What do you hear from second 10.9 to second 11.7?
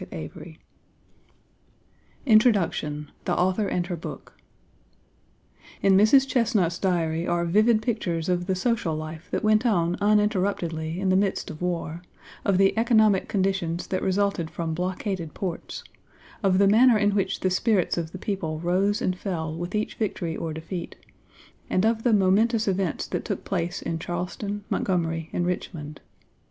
in the midst of